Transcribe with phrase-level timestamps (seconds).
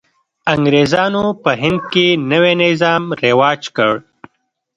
[0.53, 3.93] انګرېزانو په هند کې نوی نظام رواج کړ.